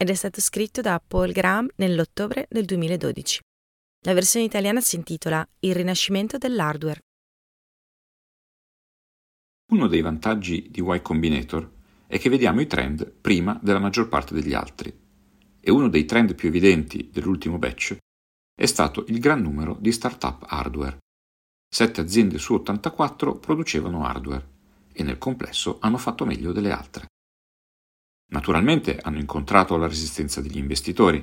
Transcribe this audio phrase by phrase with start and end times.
[0.00, 3.38] ed è stato scritto da Paul Graham nell'ottobre del 2012.
[4.06, 7.00] La versione italiana si intitola Il rinascimento dell'hardware.
[9.72, 11.70] Uno dei vantaggi di Y Combinator
[12.06, 14.90] è che vediamo i trend prima della maggior parte degli altri,
[15.60, 17.98] e uno dei trend più evidenti dell'ultimo batch
[18.54, 20.96] è stato il gran numero di start-up hardware.
[21.68, 24.48] Sette aziende su 84 producevano hardware
[24.92, 27.09] e nel complesso hanno fatto meglio delle altre.
[28.30, 31.22] Naturalmente hanno incontrato la resistenza degli investitori.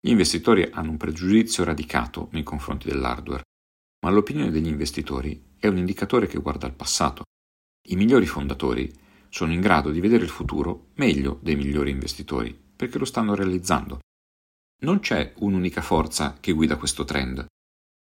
[0.00, 3.44] Gli investitori hanno un pregiudizio radicato nei confronti dell'hardware,
[4.04, 7.22] ma l'opinione degli investitori è un indicatore che guarda al passato.
[7.88, 8.92] I migliori fondatori
[9.28, 14.00] sono in grado di vedere il futuro meglio dei migliori investitori, perché lo stanno realizzando.
[14.82, 17.46] Non c'è un'unica forza che guida questo trend.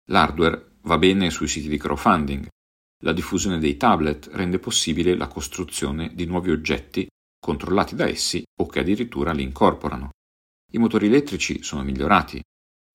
[0.10, 2.48] L'hardware va bene sui siti di crowdfunding.
[3.04, 7.08] La diffusione dei tablet rende possibile la costruzione di nuovi oggetti
[7.42, 10.12] controllati da essi o che addirittura li incorporano.
[10.74, 12.42] I motori elettrici sono migliorati.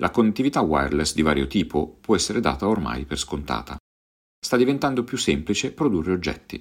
[0.01, 3.77] La connettività wireless di vario tipo può essere data ormai per scontata.
[4.39, 6.59] Sta diventando più semplice produrre oggetti.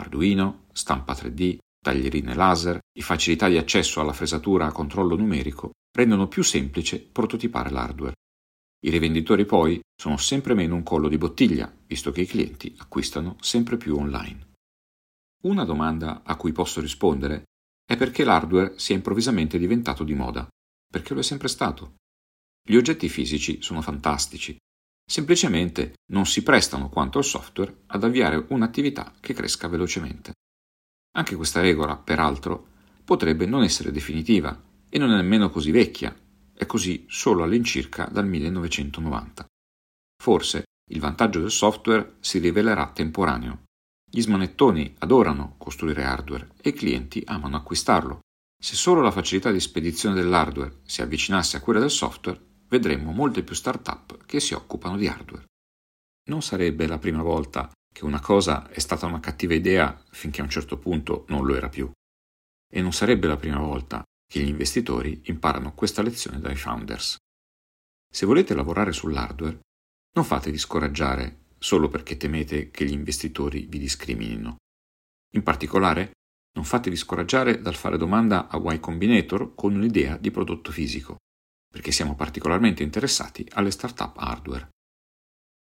[0.00, 6.28] Arduino, stampa 3D, taglierine laser e facilità di accesso alla fresatura a controllo numerico rendono
[6.28, 8.14] più semplice prototipare l'hardware.
[8.80, 13.36] I rivenditori poi sono sempre meno un collo di bottiglia, visto che i clienti acquistano
[13.40, 14.47] sempre più online.
[15.40, 17.44] Una domanda a cui posso rispondere
[17.84, 20.48] è perché l'hardware sia improvvisamente diventato di moda,
[20.90, 21.94] perché lo è sempre stato.
[22.68, 24.56] Gli oggetti fisici sono fantastici,
[25.08, 30.32] semplicemente non si prestano quanto il software ad avviare un'attività che cresca velocemente.
[31.16, 32.70] Anche questa regola, peraltro,
[33.04, 36.14] potrebbe non essere definitiva e non è nemmeno così vecchia,
[36.52, 39.46] è così solo all'incirca dal 1990.
[40.20, 43.66] Forse il vantaggio del software si rivelerà temporaneo,
[44.10, 48.20] gli smanettoni adorano costruire hardware e i clienti amano acquistarlo.
[48.60, 53.42] Se solo la facilità di spedizione dell'hardware si avvicinasse a quella del software, vedremmo molte
[53.42, 55.44] più start-up che si occupano di hardware.
[56.28, 60.44] Non sarebbe la prima volta che una cosa è stata una cattiva idea finché a
[60.44, 61.90] un certo punto non lo era più.
[62.70, 67.16] E non sarebbe la prima volta che gli investitori imparano questa lezione dai founders.
[68.10, 69.60] Se volete lavorare sull'hardware,
[70.14, 74.56] non fatevi scoraggiare solo perché temete che gli investitori vi discriminino.
[75.34, 76.12] In particolare,
[76.54, 81.16] non fatevi scoraggiare dal fare domanda a Y Combinator con un'idea di prodotto fisico,
[81.70, 84.68] perché siamo particolarmente interessati alle start-up hardware.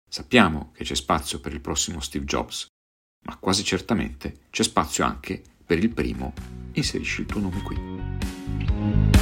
[0.08, 2.66] Sappiamo che c'è spazio per il prossimo Steve Jobs,
[3.24, 6.34] ma quasi certamente c'è spazio anche per il primo.
[6.72, 9.21] Inserisci il tuo nome qui.